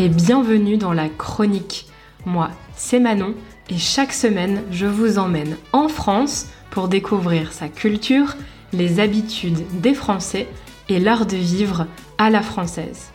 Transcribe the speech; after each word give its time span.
et 0.00 0.08
bienvenue 0.08 0.78
dans 0.78 0.94
la 0.94 1.10
chronique. 1.10 1.84
Moi, 2.24 2.50
c'est 2.74 3.00
Manon 3.00 3.34
et 3.68 3.76
chaque 3.76 4.14
semaine, 4.14 4.62
je 4.70 4.86
vous 4.86 5.18
emmène 5.18 5.58
en 5.74 5.88
France 5.88 6.46
pour 6.70 6.88
découvrir 6.88 7.52
sa 7.52 7.68
culture, 7.68 8.34
les 8.72 8.98
habitudes 8.98 9.62
des 9.82 9.92
Français 9.92 10.48
et 10.88 11.00
l'art 11.00 11.26
de 11.26 11.36
vivre 11.36 11.86
à 12.16 12.30
la 12.30 12.40
française. 12.40 13.12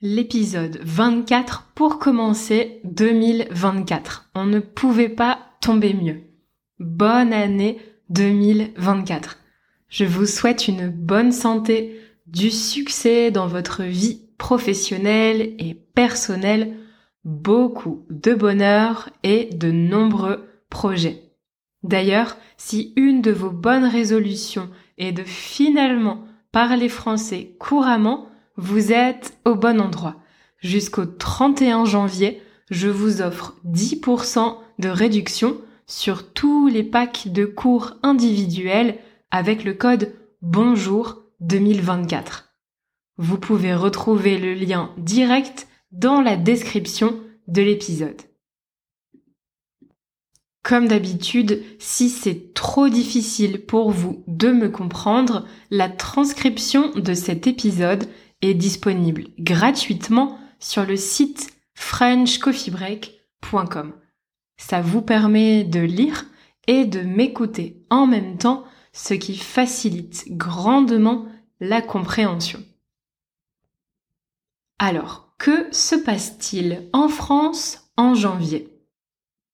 L'épisode 0.00 0.78
24 0.84 1.72
pour 1.74 1.98
commencer 1.98 2.80
2024. 2.84 4.30
On 4.36 4.46
ne 4.46 4.60
pouvait 4.60 5.08
pas 5.08 5.40
tomber 5.60 5.92
mieux. 5.92 6.20
Bonne 6.78 7.32
année 7.32 7.78
2024. 8.10 9.38
Je 9.88 10.04
vous 10.04 10.26
souhaite 10.26 10.68
une 10.68 10.88
bonne 10.88 11.32
santé, 11.32 11.96
du 12.32 12.50
succès 12.50 13.30
dans 13.30 13.46
votre 13.46 13.82
vie 13.82 14.20
professionnelle 14.38 15.54
et 15.58 15.74
personnelle, 15.74 16.76
beaucoup 17.24 18.06
de 18.08 18.34
bonheur 18.34 19.10
et 19.22 19.46
de 19.52 19.70
nombreux 19.70 20.48
projets. 20.70 21.32
D'ailleurs, 21.82 22.36
si 22.56 22.92
une 22.96 23.20
de 23.20 23.32
vos 23.32 23.50
bonnes 23.50 23.84
résolutions 23.84 24.70
est 24.98 25.12
de 25.12 25.24
finalement 25.24 26.24
parler 26.52 26.88
français 26.88 27.56
couramment, 27.58 28.28
vous 28.56 28.92
êtes 28.92 29.38
au 29.44 29.54
bon 29.54 29.80
endroit. 29.80 30.16
Jusqu'au 30.58 31.06
31 31.06 31.84
janvier, 31.84 32.42
je 32.70 32.88
vous 32.88 33.22
offre 33.22 33.56
10% 33.66 34.56
de 34.78 34.88
réduction 34.88 35.56
sur 35.86 36.32
tous 36.32 36.68
les 36.68 36.84
packs 36.84 37.28
de 37.28 37.44
cours 37.44 37.94
individuels 38.02 38.98
avec 39.30 39.64
le 39.64 39.74
code 39.74 40.12
Bonjour 40.42 41.19
2024. 41.40 42.54
Vous 43.16 43.38
pouvez 43.38 43.74
retrouver 43.74 44.38
le 44.38 44.54
lien 44.54 44.94
direct 44.98 45.66
dans 45.92 46.20
la 46.20 46.36
description 46.36 47.20
de 47.48 47.62
l'épisode. 47.62 48.20
Comme 50.62 50.88
d'habitude, 50.88 51.62
si 51.78 52.10
c'est 52.10 52.52
trop 52.52 52.88
difficile 52.88 53.64
pour 53.64 53.90
vous 53.90 54.22
de 54.26 54.50
me 54.50 54.68
comprendre, 54.68 55.46
la 55.70 55.88
transcription 55.88 56.90
de 56.92 57.14
cet 57.14 57.46
épisode 57.46 58.04
est 58.42 58.54
disponible 58.54 59.28
gratuitement 59.38 60.38
sur 60.58 60.84
le 60.84 60.96
site 60.96 61.54
frenchcoffeebreak.com. 61.74 63.94
Ça 64.58 64.82
vous 64.82 65.02
permet 65.02 65.64
de 65.64 65.80
lire 65.80 66.26
et 66.66 66.84
de 66.84 67.00
m'écouter 67.00 67.82
en 67.88 68.06
même 68.06 68.36
temps, 68.36 68.64
ce 68.92 69.14
qui 69.14 69.36
facilite 69.36 70.24
grandement 70.30 71.26
la 71.60 71.82
compréhension. 71.82 72.62
Alors, 74.78 75.34
que 75.38 75.68
se 75.72 75.94
passe-t-il 75.94 76.88
en 76.92 77.08
France 77.08 77.90
en 77.96 78.14
janvier? 78.14 78.68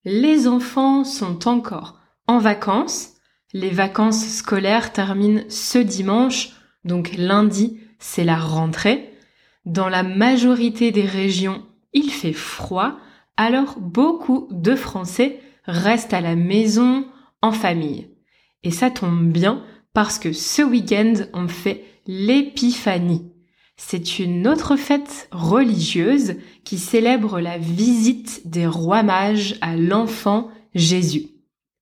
Les 0.04 0.46
enfants 0.46 1.04
sont 1.04 1.48
encore 1.48 1.98
en 2.28 2.38
vacances. 2.38 3.14
Les 3.52 3.70
vacances 3.70 4.26
scolaires 4.26 4.92
terminent 4.92 5.42
ce 5.48 5.78
dimanche, 5.78 6.50
donc 6.84 7.12
lundi 7.16 7.80
c'est 7.98 8.24
la 8.24 8.36
rentrée. 8.36 9.12
Dans 9.64 9.88
la 9.88 10.02
majorité 10.02 10.92
des 10.92 11.06
régions, 11.06 11.64
il 11.92 12.10
fait 12.10 12.32
froid, 12.32 12.98
alors 13.36 13.80
beaucoup 13.80 14.48
de 14.50 14.76
Français 14.76 15.40
restent 15.64 16.14
à 16.14 16.20
la 16.20 16.36
maison 16.36 17.06
en 17.42 17.52
famille. 17.52 18.08
Et 18.62 18.70
ça 18.70 18.90
tombe 18.90 19.30
bien 19.30 19.64
parce 19.92 20.18
que 20.18 20.32
ce 20.32 20.62
week-end, 20.62 21.14
on 21.32 21.48
fait 21.48 21.84
l'épiphanie. 22.06 23.32
C'est 23.76 24.18
une 24.18 24.48
autre 24.48 24.76
fête 24.76 25.28
religieuse 25.30 26.36
qui 26.64 26.78
célèbre 26.78 27.40
la 27.40 27.58
visite 27.58 28.42
des 28.46 28.66
rois 28.66 29.02
mages 29.02 29.56
à 29.60 29.76
l'enfant 29.76 30.50
Jésus. 30.74 31.28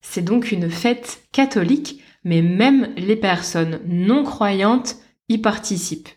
C'est 0.01 0.25
donc 0.25 0.53
une 0.53 0.71
fête 0.71 1.23
catholique, 1.33 2.03
mais 2.25 2.43
même 2.43 2.93
les 2.97 3.17
personnes 3.17 3.81
non 3.87 4.25
croyantes 4.25 4.97
y 5.29 5.39
participe. 5.39 6.09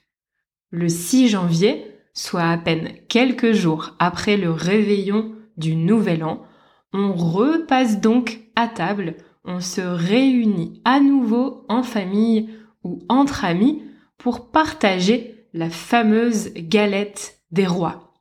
Le 0.70 0.90
6 0.90 1.30
janvier, 1.30 1.86
soit 2.14 2.50
à 2.50 2.58
peine 2.58 2.92
quelques 3.08 3.54
jours 3.54 3.96
après 4.00 4.36
le 4.36 4.52
réveillon 4.52 5.34
du 5.56 5.76
Nouvel 5.76 6.24
An, 6.24 6.44
on 6.92 7.14
repasse 7.14 8.02
donc 8.02 8.40
à 8.56 8.68
table, 8.68 9.16
on 9.48 9.62
se 9.62 9.82
réunit 9.82 10.82
à 10.86 11.00
nouveau 11.00 11.66
en 11.70 11.82
famille 11.82 12.50
ou 12.84 13.00
entre 13.10 13.46
amis 13.46 13.82
pour 14.18 14.52
partager 14.52 15.48
la 15.54 15.70
fameuse 15.70 16.54
galette 16.54 17.40
des 17.52 17.66
rois. 17.66 18.14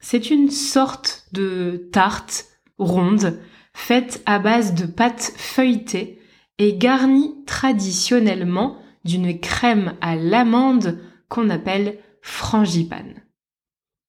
C'est 0.00 0.30
une 0.30 0.50
sorte 0.50 1.26
de 1.32 1.88
tarte 1.92 2.46
ronde 2.76 3.38
faite 3.72 4.22
à 4.26 4.38
base 4.38 4.74
de 4.74 4.84
pâte 4.84 5.32
feuilletée 5.36 6.20
et 6.58 6.76
garnie 6.76 7.44
traditionnellement 7.46 8.76
d'une 9.04 9.38
crème 9.38 9.94
à 10.00 10.16
l'amande 10.16 10.98
qu'on 11.28 11.50
appelle 11.50 11.98
frangipane. 12.20 13.22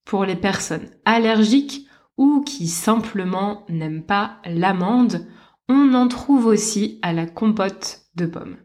Pour 0.06 0.26
les 0.26 0.36
personnes 0.36 0.90
allergiques 1.06 1.88
ou 2.18 2.42
qui 2.42 2.68
simplement 2.68 3.66
n'aiment 3.70 4.04
pas 4.04 4.38
l'amande, 4.46 5.28
on 5.70 5.94
en 5.94 6.08
trouve 6.08 6.46
aussi 6.46 7.00
à 7.02 7.14
la 7.14 7.26
compote 7.26 8.02
de 8.16 8.26
pommes. 8.26 8.58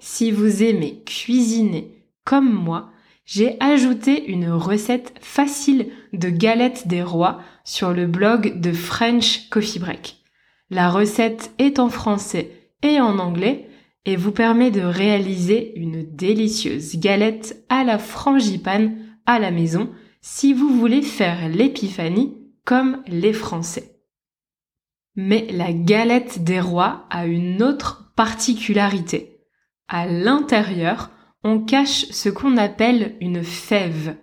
Si 0.00 0.30
vous 0.30 0.62
aimez 0.62 1.02
cuisiner 1.04 2.06
comme 2.24 2.52
moi, 2.52 2.90
j'ai 3.24 3.56
ajouté 3.60 4.26
une 4.26 4.50
recette 4.50 5.14
facile 5.20 5.90
de 6.12 6.28
galette 6.28 6.88
des 6.88 7.02
rois 7.02 7.40
sur 7.64 7.92
le 7.92 8.06
blog 8.06 8.60
de 8.60 8.72
French 8.72 9.48
Coffee 9.48 9.78
Break. 9.78 10.16
La 10.70 10.90
recette 10.90 11.52
est 11.58 11.78
en 11.78 11.88
français 11.88 12.70
et 12.82 13.00
en 13.00 13.18
anglais 13.18 13.68
et 14.04 14.16
vous 14.16 14.32
permet 14.32 14.70
de 14.70 14.82
réaliser 14.82 15.78
une 15.78 16.02
délicieuse 16.14 16.96
galette 16.96 17.64
à 17.68 17.84
la 17.84 17.98
frangipane 17.98 18.96
à 19.26 19.38
la 19.38 19.50
maison 19.50 19.90
si 20.20 20.52
vous 20.52 20.68
voulez 20.68 21.02
faire 21.02 21.48
l'épiphanie 21.48 22.36
comme 22.64 23.02
les 23.06 23.32
Français. 23.32 23.93
Mais 25.16 25.46
la 25.50 25.72
galette 25.72 26.42
des 26.42 26.60
rois 26.60 27.06
a 27.10 27.26
une 27.26 27.62
autre 27.62 28.12
particularité. 28.16 29.40
À 29.88 30.06
l'intérieur, 30.06 31.10
on 31.42 31.60
cache 31.60 32.06
ce 32.06 32.28
qu'on 32.28 32.56
appelle 32.56 33.16
une 33.20 33.44
fève. 33.44 34.16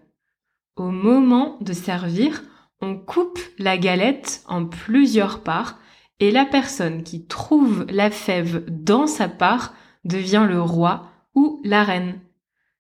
Au 0.76 0.90
moment 0.90 1.58
de 1.62 1.74
servir, 1.74 2.44
on 2.82 2.98
coupe 2.98 3.40
la 3.60 3.78
galette 3.78 4.44
en 4.48 4.66
plusieurs 4.66 5.44
parts 5.44 5.78
et 6.20 6.32
la 6.32 6.46
personne 6.46 7.04
qui 7.04 7.26
trouve 7.26 7.86
la 7.90 8.10
fève 8.10 8.66
dans 8.68 9.08
sa 9.08 9.28
part 9.28 9.74
devient 10.04 10.46
le 10.48 10.62
roi 10.62 11.12
ou 11.36 11.62
la 11.64 11.84
reine. 11.84 12.20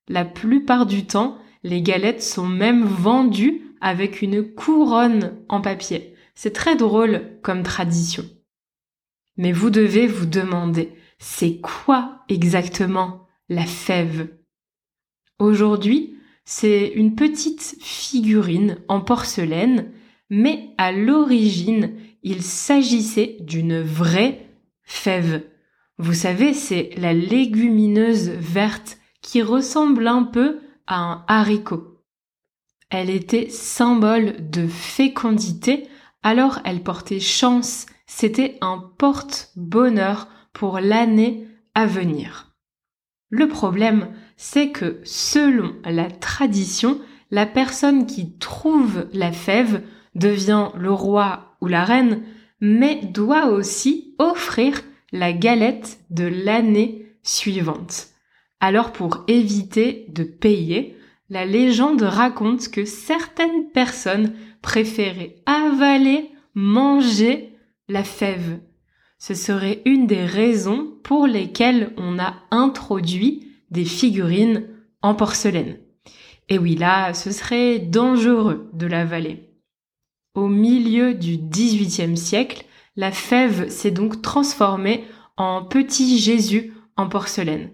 La 0.07 0.25
plupart 0.25 0.85
du 0.85 1.05
temps, 1.05 1.37
les 1.63 1.81
galettes 1.81 2.23
sont 2.23 2.47
même 2.47 2.83
vendues 2.83 3.61
avec 3.79 4.21
une 4.21 4.43
couronne 4.43 5.37
en 5.49 5.61
papier. 5.61 6.15
C'est 6.43 6.53
très 6.53 6.75
drôle 6.75 7.37
comme 7.43 7.61
tradition. 7.61 8.25
Mais 9.37 9.51
vous 9.51 9.69
devez 9.69 10.07
vous 10.07 10.25
demander, 10.25 10.91
c'est 11.19 11.61
quoi 11.61 12.23
exactement 12.29 13.27
la 13.47 13.67
fève? 13.67 14.27
Aujourd'hui, 15.37 16.17
c'est 16.43 16.87
une 16.95 17.13
petite 17.13 17.75
figurine 17.79 18.79
en 18.87 19.01
porcelaine, 19.01 19.91
mais 20.31 20.73
à 20.79 20.91
l'origine, 20.91 21.93
il 22.23 22.41
s'agissait 22.41 23.37
d'une 23.41 23.79
vraie 23.79 24.49
fève. 24.81 25.43
Vous 25.99 26.15
savez, 26.15 26.55
c'est 26.55 26.89
la 26.97 27.13
légumineuse 27.13 28.29
verte 28.29 28.97
qui 29.21 29.43
ressemble 29.43 30.07
un 30.07 30.23
peu 30.23 30.59
à 30.87 31.03
un 31.03 31.23
haricot. 31.27 31.99
Elle 32.89 33.11
était 33.11 33.49
symbole 33.49 34.49
de 34.49 34.65
fécondité, 34.65 35.87
alors 36.23 36.59
elle 36.65 36.83
portait 36.83 37.19
chance, 37.19 37.85
c'était 38.05 38.57
un 38.61 38.91
porte-bonheur 38.97 40.27
pour 40.53 40.79
l'année 40.79 41.47
à 41.73 41.85
venir. 41.85 42.55
Le 43.29 43.47
problème, 43.47 44.09
c'est 44.35 44.71
que 44.71 44.99
selon 45.03 45.75
la 45.85 46.11
tradition, 46.11 46.99
la 47.31 47.45
personne 47.45 48.05
qui 48.05 48.37
trouve 48.37 49.07
la 49.13 49.31
fève 49.31 49.81
devient 50.15 50.69
le 50.75 50.91
roi 50.91 51.55
ou 51.61 51.67
la 51.67 51.85
reine, 51.85 52.23
mais 52.59 52.99
doit 53.03 53.47
aussi 53.47 54.15
offrir 54.19 54.81
la 55.13 55.31
galette 55.31 55.99
de 56.09 56.25
l'année 56.25 57.15
suivante. 57.23 58.07
Alors 58.59 58.91
pour 58.91 59.23
éviter 59.27 60.05
de 60.09 60.23
payer, 60.23 60.97
la 61.31 61.45
légende 61.45 62.01
raconte 62.01 62.67
que 62.67 62.83
certaines 62.83 63.69
personnes 63.69 64.33
préféraient 64.61 65.37
avaler, 65.45 66.29
manger 66.55 67.55
la 67.87 68.03
fève. 68.03 68.59
Ce 69.17 69.33
serait 69.33 69.81
une 69.85 70.07
des 70.07 70.25
raisons 70.25 70.91
pour 71.03 71.27
lesquelles 71.27 71.93
on 71.95 72.19
a 72.19 72.35
introduit 72.51 73.47
des 73.69 73.85
figurines 73.85 74.67
en 75.01 75.15
porcelaine. 75.15 75.77
Et 76.49 76.57
oui, 76.57 76.75
là, 76.75 77.13
ce 77.13 77.31
serait 77.31 77.79
dangereux 77.79 78.69
de 78.73 78.87
l'avaler. 78.87 79.53
Au 80.35 80.49
milieu 80.49 81.13
du 81.13 81.37
XVIIIe 81.37 82.17
siècle, 82.17 82.65
la 82.97 83.13
fève 83.13 83.69
s'est 83.69 83.91
donc 83.91 84.21
transformée 84.21 85.05
en 85.37 85.63
petit 85.63 86.17
Jésus 86.17 86.73
en 86.97 87.07
porcelaine. 87.07 87.69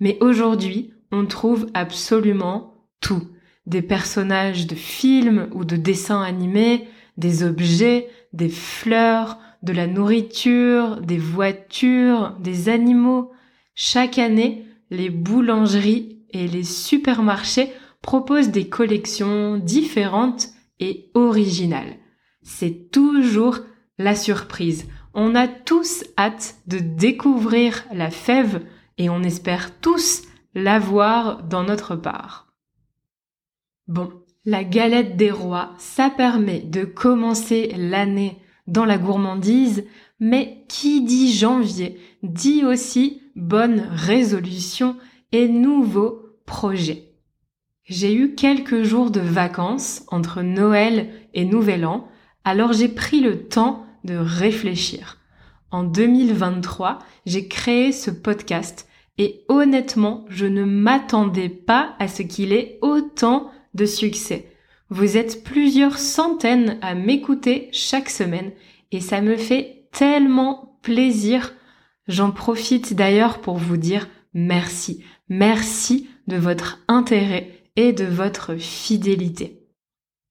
Mais 0.00 0.16
aujourd'hui, 0.22 0.94
on 1.12 1.26
trouve 1.26 1.66
absolument 1.74 2.73
tout. 3.04 3.28
Des 3.66 3.82
personnages 3.82 4.66
de 4.66 4.74
films 4.74 5.48
ou 5.52 5.66
de 5.66 5.76
dessins 5.76 6.22
animés, 6.22 6.88
des 7.18 7.42
objets, 7.42 8.08
des 8.32 8.48
fleurs, 8.48 9.38
de 9.62 9.72
la 9.74 9.86
nourriture, 9.86 11.00
des 11.02 11.18
voitures, 11.18 12.34
des 12.40 12.70
animaux. 12.70 13.30
Chaque 13.74 14.18
année, 14.18 14.66
les 14.90 15.10
boulangeries 15.10 16.18
et 16.30 16.48
les 16.48 16.64
supermarchés 16.64 17.72
proposent 18.00 18.50
des 18.50 18.68
collections 18.68 19.58
différentes 19.58 20.48
et 20.80 21.10
originales. 21.14 21.96
C'est 22.42 22.90
toujours 22.90 23.58
la 23.98 24.14
surprise. 24.14 24.86
On 25.12 25.34
a 25.34 25.46
tous 25.46 26.04
hâte 26.18 26.56
de 26.66 26.78
découvrir 26.78 27.84
la 27.92 28.10
fève 28.10 28.62
et 28.96 29.10
on 29.10 29.22
espère 29.22 29.78
tous 29.80 30.22
l'avoir 30.54 31.42
dans 31.42 31.64
notre 31.64 31.96
part. 31.96 32.43
Bon, 33.86 34.10
la 34.46 34.64
galette 34.64 35.16
des 35.16 35.30
rois, 35.30 35.74
ça 35.78 36.08
permet 36.08 36.60
de 36.60 36.84
commencer 36.84 37.72
l'année 37.76 38.38
dans 38.66 38.86
la 38.86 38.96
gourmandise, 38.96 39.84
mais 40.20 40.64
qui 40.68 41.02
dit 41.02 41.32
janvier 41.32 41.98
dit 42.22 42.64
aussi 42.64 43.20
bonne 43.36 43.86
résolution 43.90 44.96
et 45.32 45.48
nouveaux 45.48 46.22
projets. 46.46 47.10
J'ai 47.84 48.14
eu 48.14 48.34
quelques 48.34 48.84
jours 48.84 49.10
de 49.10 49.20
vacances 49.20 50.04
entre 50.08 50.40
Noël 50.40 51.10
et 51.34 51.44
Nouvel 51.44 51.84
An, 51.84 52.08
alors 52.44 52.72
j'ai 52.72 52.88
pris 52.88 53.20
le 53.20 53.46
temps 53.48 53.84
de 54.04 54.14
réfléchir. 54.16 55.18
En 55.70 55.82
2023, 55.82 57.00
j'ai 57.26 57.48
créé 57.48 57.92
ce 57.92 58.10
podcast 58.10 58.88
et 59.18 59.44
honnêtement, 59.48 60.24
je 60.28 60.46
ne 60.46 60.64
m'attendais 60.64 61.50
pas 61.50 61.94
à 61.98 62.08
ce 62.08 62.22
qu'il 62.22 62.52
ait 62.52 62.78
autant 62.80 63.50
de 63.74 63.86
succès. 63.86 64.50
Vous 64.90 65.16
êtes 65.16 65.44
plusieurs 65.44 65.98
centaines 65.98 66.78
à 66.82 66.94
m'écouter 66.94 67.68
chaque 67.72 68.10
semaine 68.10 68.52
et 68.92 69.00
ça 69.00 69.20
me 69.20 69.36
fait 69.36 69.88
tellement 69.92 70.78
plaisir. 70.82 71.54
J'en 72.06 72.30
profite 72.30 72.94
d'ailleurs 72.94 73.40
pour 73.40 73.56
vous 73.56 73.76
dire 73.76 74.08
merci. 74.34 75.02
Merci 75.28 76.08
de 76.26 76.36
votre 76.36 76.80
intérêt 76.88 77.64
et 77.76 77.92
de 77.92 78.04
votre 78.04 78.56
fidélité. 78.56 79.64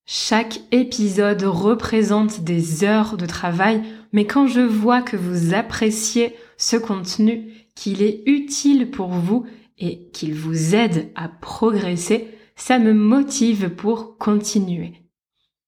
Chaque 0.05 0.59
épisode 0.71 1.43
représente 1.43 2.41
des 2.41 2.83
heures 2.83 3.15
de 3.15 3.25
travail, 3.25 3.81
mais 4.11 4.25
quand 4.25 4.47
je 4.47 4.59
vois 4.59 5.01
que 5.01 5.15
vous 5.15 5.53
appréciez 5.53 6.35
ce 6.57 6.75
contenu, 6.75 7.53
qu'il 7.75 8.01
est 8.01 8.21
utile 8.25 8.91
pour 8.91 9.09
vous 9.09 9.45
et 9.79 10.09
qu'il 10.11 10.33
vous 10.33 10.75
aide 10.75 11.09
à 11.15 11.29
progresser, 11.29 12.27
ça 12.55 12.79
me 12.79 12.93
motive 12.93 13.69
pour 13.69 14.17
continuer. 14.17 14.93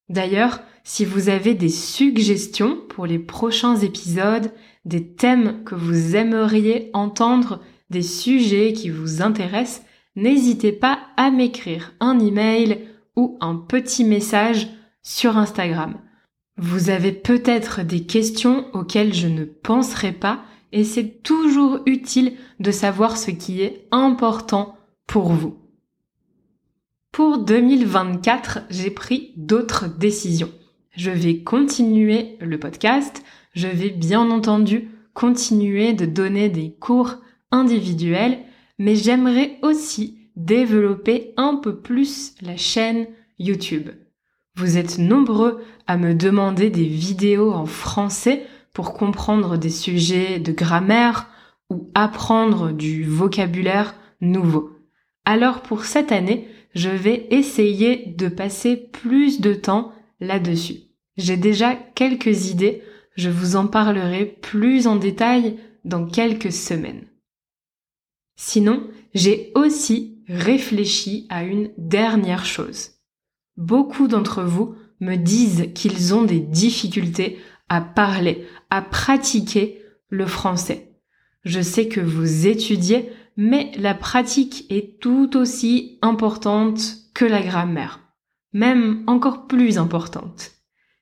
D'ailleurs, 0.08 0.60
si 0.84 1.04
vous 1.04 1.28
avez 1.28 1.54
des 1.54 1.68
suggestions 1.68 2.78
pour 2.88 3.06
les 3.06 3.18
prochains 3.18 3.76
épisodes, 3.76 4.52
des 4.84 5.06
thèmes 5.14 5.64
que 5.64 5.74
vous 5.74 6.14
aimeriez 6.14 6.90
entendre, 6.92 7.60
des 7.90 8.02
sujets 8.02 8.72
qui 8.72 8.88
vous 8.88 9.20
intéressent, 9.20 9.84
n'hésitez 10.14 10.72
pas 10.72 11.00
à 11.16 11.30
m'écrire 11.30 11.92
un 11.98 12.18
email 12.20 12.86
ou 13.16 13.36
un 13.40 13.56
petit 13.56 14.04
message 14.04 14.68
sur 15.02 15.36
Instagram. 15.36 15.94
Vous 16.56 16.88
avez 16.88 17.12
peut-être 17.12 17.82
des 17.82 18.06
questions 18.06 18.66
auxquelles 18.72 19.12
je 19.12 19.28
ne 19.28 19.44
penserai 19.44 20.12
pas 20.12 20.44
et 20.72 20.84
c'est 20.84 21.22
toujours 21.22 21.80
utile 21.86 22.34
de 22.60 22.70
savoir 22.70 23.16
ce 23.16 23.30
qui 23.30 23.60
est 23.62 23.86
important 23.90 24.76
pour 25.06 25.32
vous. 25.32 25.65
Pour 27.16 27.38
2024, 27.38 28.64
j'ai 28.68 28.90
pris 28.90 29.32
d'autres 29.38 29.88
décisions. 29.88 30.50
Je 30.94 31.10
vais 31.10 31.38
continuer 31.38 32.36
le 32.40 32.60
podcast, 32.60 33.24
je 33.54 33.68
vais 33.68 33.88
bien 33.88 34.30
entendu 34.30 34.90
continuer 35.14 35.94
de 35.94 36.04
donner 36.04 36.50
des 36.50 36.74
cours 36.78 37.14
individuels, 37.50 38.40
mais 38.78 38.96
j'aimerais 38.96 39.58
aussi 39.62 40.28
développer 40.36 41.32
un 41.38 41.56
peu 41.56 41.76
plus 41.76 42.34
la 42.42 42.58
chaîne 42.58 43.06
YouTube. 43.38 43.88
Vous 44.54 44.76
êtes 44.76 44.98
nombreux 44.98 45.64
à 45.86 45.96
me 45.96 46.12
demander 46.12 46.68
des 46.68 46.84
vidéos 46.84 47.50
en 47.50 47.64
français 47.64 48.46
pour 48.74 48.92
comprendre 48.92 49.56
des 49.56 49.70
sujets 49.70 50.38
de 50.38 50.52
grammaire 50.52 51.30
ou 51.70 51.88
apprendre 51.94 52.72
du 52.72 53.04
vocabulaire 53.04 53.94
nouveau. 54.20 54.76
Alors 55.24 55.62
pour 55.62 55.86
cette 55.86 56.12
année, 56.12 56.46
je 56.76 56.90
vais 56.90 57.26
essayer 57.30 58.04
de 58.18 58.28
passer 58.28 58.76
plus 58.76 59.40
de 59.40 59.54
temps 59.54 59.92
là-dessus. 60.20 60.82
J'ai 61.16 61.38
déjà 61.38 61.74
quelques 61.74 62.50
idées, 62.50 62.82
je 63.16 63.30
vous 63.30 63.56
en 63.56 63.66
parlerai 63.66 64.26
plus 64.26 64.86
en 64.86 64.96
détail 64.96 65.56
dans 65.86 66.04
quelques 66.04 66.52
semaines. 66.52 67.06
Sinon, 68.36 68.90
j'ai 69.14 69.52
aussi 69.54 70.22
réfléchi 70.28 71.26
à 71.30 71.44
une 71.44 71.70
dernière 71.78 72.44
chose. 72.44 72.90
Beaucoup 73.56 74.06
d'entre 74.06 74.42
vous 74.42 74.74
me 75.00 75.16
disent 75.16 75.70
qu'ils 75.74 76.12
ont 76.12 76.24
des 76.24 76.40
difficultés 76.40 77.38
à 77.70 77.80
parler, 77.80 78.46
à 78.68 78.82
pratiquer 78.82 79.82
le 80.10 80.26
français. 80.26 80.92
Je 81.42 81.62
sais 81.62 81.88
que 81.88 82.02
vous 82.02 82.46
étudiez, 82.46 83.08
mais 83.36 83.72
la 83.76 83.94
pratique 83.94 84.66
est 84.70 85.00
tout 85.00 85.36
aussi 85.36 85.98
importante 86.02 86.80
que 87.14 87.24
la 87.24 87.42
grammaire, 87.42 88.00
même 88.52 89.02
encore 89.06 89.46
plus 89.46 89.78
importante. 89.78 90.52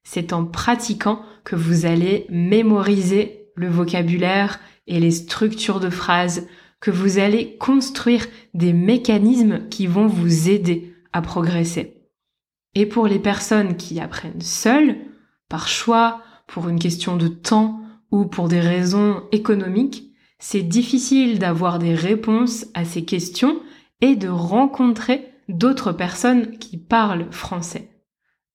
C'est 0.03 0.33
en 0.33 0.45
pratiquant 0.45 1.23
que 1.45 1.57
vous 1.57 1.87
allez 1.87 2.27
mémoriser 2.31 3.51
le 3.57 3.69
vocabulaire 3.69 4.61
et 4.87 5.01
les 5.01 5.13
structures 5.13 5.81
de 5.81 5.91
phrases, 5.91 6.47
que 6.81 6.91
vous 6.91 7.19
allez 7.19 7.57
construire 7.57 8.27
des 8.53 8.73
mécanismes 8.73 9.69
qui 9.69 9.87
vont 9.87 10.07
vous 10.07 10.51
aider 10.51 10.95
à 11.13 11.23
progresser. 11.23 12.03
Et 12.75 12.85
pour 12.85 13.07
les 13.07 13.19
personnes 13.19 13.77
qui 13.77 14.01
apprennent 14.01 14.43
seules, 14.43 14.97
par 15.49 15.69
choix, 15.69 16.21
pour 16.47 16.69
une 16.69 16.79
question 16.79 17.17
de 17.17 17.29
temps 17.29 17.81
ou 18.11 18.27
pour 18.27 18.49
des 18.49 18.61
raisons 18.61 19.23
économiques, 19.33 20.14
c'est 20.47 20.61
difficile 20.61 21.39
d'avoir 21.39 21.79
des 21.79 21.95
réponses 21.95 22.67
à 22.75 22.85
ces 22.85 23.07
questions 23.07 23.63
et 24.03 24.15
de 24.15 24.29
rencontrer 24.29 25.33
d'autres 25.49 25.91
personnes 25.91 26.59
qui 26.59 26.77
parlent 26.77 27.33
français. 27.33 27.89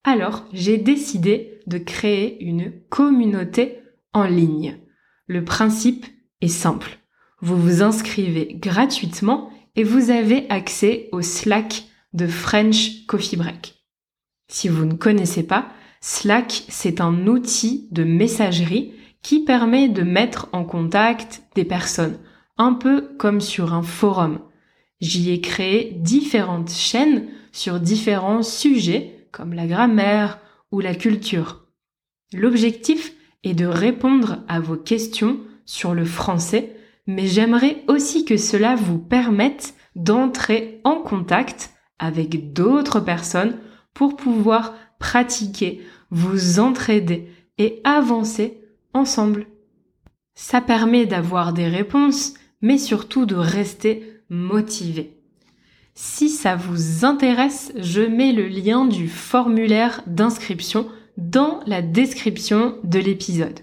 Alors, 0.03 0.45
j'ai 0.53 0.77
décidé 0.77 1.61
de 1.65 1.79
créer 1.79 2.43
une 2.43 2.73
communauté 2.89 3.79
en 4.13 4.25
ligne. 4.25 4.77
Le 5.25 5.43
principe 5.43 6.05
est 6.41 6.47
simple. 6.47 6.99
Vous 7.41 7.59
vous 7.59 7.81
inscrivez 7.81 8.53
gratuitement 8.53 9.49
et 9.75 9.83
vous 9.83 10.11
avez 10.11 10.47
accès 10.51 11.09
au 11.11 11.23
Slack 11.23 11.85
de 12.13 12.27
French 12.27 13.07
Coffee 13.07 13.35
Break. 13.35 13.83
Si 14.47 14.67
vous 14.67 14.85
ne 14.85 14.93
connaissez 14.93 15.41
pas, 15.41 15.69
Slack, 16.01 16.65
c'est 16.69 17.01
un 17.01 17.25
outil 17.25 17.87
de 17.89 18.03
messagerie 18.03 18.93
qui 19.21 19.43
permet 19.43 19.89
de 19.89 20.03
mettre 20.03 20.47
en 20.51 20.63
contact 20.63 21.43
des 21.55 21.65
personnes, 21.65 22.17
un 22.57 22.73
peu 22.73 23.09
comme 23.17 23.41
sur 23.41 23.73
un 23.73 23.83
forum. 23.83 24.39
J'y 25.01 25.31
ai 25.31 25.41
créé 25.41 25.95
différentes 25.97 26.71
chaînes 26.71 27.27
sur 27.51 27.79
différents 27.79 28.43
sujets 28.43 29.27
comme 29.31 29.53
la 29.53 29.67
grammaire 29.67 30.39
ou 30.71 30.79
la 30.79 30.95
culture. 30.95 31.65
L'objectif 32.33 33.13
est 33.43 33.53
de 33.53 33.65
répondre 33.65 34.43
à 34.47 34.59
vos 34.59 34.75
questions 34.75 35.39
sur 35.65 35.93
le 35.93 36.05
français, 36.05 36.75
mais 37.07 37.27
j'aimerais 37.27 37.83
aussi 37.87 38.25
que 38.25 38.37
cela 38.37 38.75
vous 38.75 38.99
permette 38.99 39.73
d'entrer 39.95 40.81
en 40.83 40.95
contact 40.95 41.71
avec 41.97 42.53
d'autres 42.53 42.99
personnes 42.99 43.57
pour 43.93 44.15
pouvoir 44.15 44.73
pratiquer, 44.99 45.81
vous 46.11 46.59
entraider 46.59 47.29
et 47.57 47.81
avancer 47.83 48.58
Ça 50.35 50.61
permet 50.61 51.05
d'avoir 51.05 51.53
des 51.53 51.67
réponses, 51.67 52.33
mais 52.61 52.77
surtout 52.77 53.25
de 53.25 53.35
rester 53.35 54.21
motivé. 54.29 55.17
Si 55.95 56.29
ça 56.29 56.55
vous 56.55 57.05
intéresse, 57.05 57.73
je 57.75 58.01
mets 58.01 58.31
le 58.31 58.47
lien 58.47 58.85
du 58.85 59.09
formulaire 59.09 60.01
d'inscription 60.07 60.87
dans 61.17 61.59
la 61.65 61.81
description 61.81 62.77
de 62.83 62.99
l'épisode. 62.99 63.59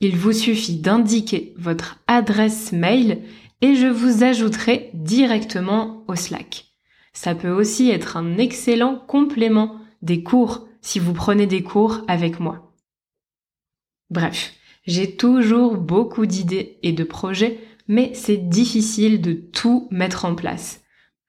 Il 0.00 0.16
vous 0.16 0.32
suffit 0.32 0.76
d'indiquer 0.76 1.54
votre 1.58 1.98
adresse 2.06 2.72
mail 2.72 3.22
et 3.60 3.74
je 3.74 3.86
vous 3.86 4.24
ajouterai 4.24 4.90
directement 4.94 6.04
au 6.08 6.16
Slack. 6.16 6.66
Ça 7.12 7.34
peut 7.34 7.50
aussi 7.50 7.90
être 7.90 8.16
un 8.16 8.38
excellent 8.38 8.96
complément 8.96 9.76
des 10.02 10.22
cours 10.22 10.66
si 10.80 10.98
vous 10.98 11.14
prenez 11.14 11.46
des 11.46 11.62
cours 11.62 12.02
avec 12.08 12.40
moi. 12.40 12.72
Bref, 14.10 14.52
j'ai 14.86 15.16
toujours 15.16 15.76
beaucoup 15.76 16.26
d'idées 16.26 16.78
et 16.82 16.92
de 16.92 17.04
projets, 17.04 17.58
mais 17.88 18.12
c'est 18.14 18.36
difficile 18.36 19.20
de 19.20 19.32
tout 19.32 19.88
mettre 19.90 20.24
en 20.24 20.34
place. 20.34 20.82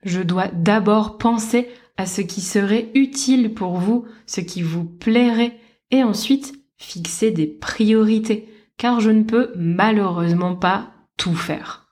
Je 0.03 0.21
dois 0.21 0.47
d'abord 0.47 1.17
penser 1.17 1.67
à 1.97 2.05
ce 2.05 2.21
qui 2.21 2.41
serait 2.41 2.91
utile 2.93 3.53
pour 3.53 3.77
vous, 3.77 4.05
ce 4.25 4.41
qui 4.41 4.61
vous 4.61 4.83
plairait, 4.83 5.57
et 5.91 6.03
ensuite 6.03 6.53
fixer 6.77 7.31
des 7.31 7.47
priorités, 7.47 8.49
car 8.77 8.99
je 8.99 9.11
ne 9.11 9.23
peux 9.23 9.51
malheureusement 9.55 10.55
pas 10.55 10.91
tout 11.17 11.35
faire. 11.35 11.87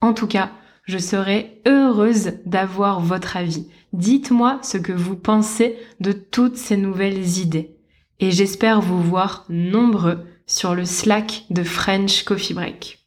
En 0.00 0.12
tout 0.12 0.26
cas, 0.26 0.52
je 0.84 0.98
serais 0.98 1.62
heureuse 1.66 2.34
d'avoir 2.44 3.00
votre 3.00 3.36
avis. 3.36 3.68
Dites-moi 3.92 4.58
ce 4.62 4.76
que 4.78 4.92
vous 4.92 5.16
pensez 5.16 5.76
de 6.00 6.12
toutes 6.12 6.56
ces 6.56 6.76
nouvelles 6.76 7.38
idées. 7.38 7.76
Et 8.20 8.30
j'espère 8.30 8.80
vous 8.80 9.00
voir 9.00 9.46
nombreux 9.48 10.18
sur 10.46 10.74
le 10.74 10.84
Slack 10.84 11.44
de 11.50 11.62
French 11.62 12.24
Coffee 12.24 12.54
Break. 12.54 12.98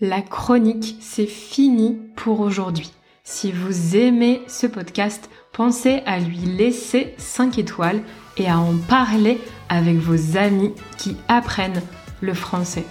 La 0.00 0.20
chronique, 0.20 0.96
c'est 1.00 1.26
fini 1.26 1.98
pour 2.16 2.40
aujourd'hui. 2.40 2.92
Si 3.24 3.50
vous 3.50 3.96
aimez 3.96 4.42
ce 4.46 4.66
podcast, 4.66 5.30
pensez 5.52 6.02
à 6.06 6.18
lui 6.18 6.36
laisser 6.36 7.14
5 7.18 7.58
étoiles 7.58 8.02
et 8.36 8.48
à 8.48 8.58
en 8.58 8.76
parler 8.76 9.40
avec 9.68 9.96
vos 9.96 10.36
amis 10.36 10.74
qui 10.98 11.16
apprennent 11.28 11.82
le 12.20 12.34
français. 12.34 12.84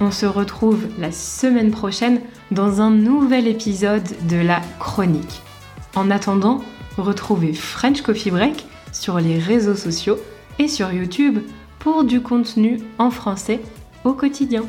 On 0.00 0.10
se 0.10 0.26
retrouve 0.26 0.86
la 0.98 1.12
semaine 1.12 1.70
prochaine 1.70 2.20
dans 2.50 2.80
un 2.80 2.90
nouvel 2.90 3.46
épisode 3.46 4.08
de 4.26 4.38
la 4.38 4.60
chronique. 4.80 5.42
En 5.94 6.10
attendant, 6.10 6.62
retrouvez 6.96 7.52
French 7.52 8.02
Coffee 8.02 8.30
Break 8.30 8.64
sur 8.90 9.20
les 9.20 9.38
réseaux 9.38 9.76
sociaux 9.76 10.18
et 10.58 10.68
sur 10.68 10.92
YouTube 10.92 11.38
pour 11.78 12.04
du 12.04 12.20
contenu 12.20 12.78
en 12.98 13.10
français 13.10 13.60
au 14.04 14.12
quotidien. 14.12 14.64